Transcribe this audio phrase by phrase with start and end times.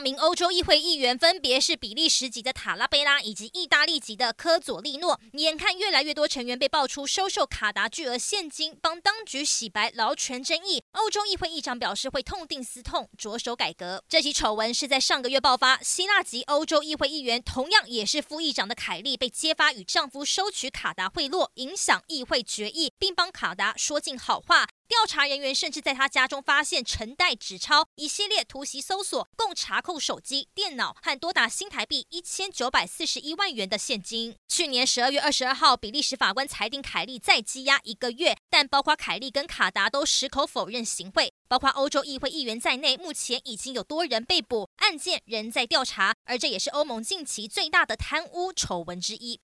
[0.00, 5.20] 名欧洲议会议员分别是比利时籍的塔拉贝拉以及意大利籍的科佐利诺。
[5.32, 14.02] 眼看越来越多成员被爆出收受卡达巨额现金，帮当局洗白劳权争议，欧洲议会议长表示会痛定思痛，着手改革。
[14.08, 24.66] 这起丑闻是在上个月爆发，希腊籍欧洲议会议员，同样也是副议长的凯利被揭发与丈夫收取卡达贿赂，影响议会决议，并帮卡达说尽好话。
[24.90, 34.34] 调查人员甚至在他家中发现成袋纸钞，一系列突袭搜索，共查扣手机、电脑和多达新台币一千九百四十一万元的现金。
[34.48, 46.12] 去年十二月二十二号，比利时法官裁定凯利再羁押一个月，但包括凯利跟卡达都矢口否认行贿，包括欧洲议会议员在内，目前已经有多人被捕，案件仍在调查。
[46.24, 49.38] 而这也是欧盟近期最大的贪污丑闻之一。